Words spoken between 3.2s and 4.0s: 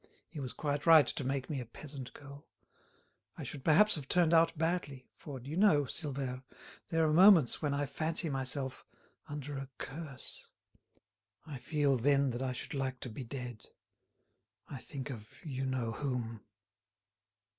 I should perhaps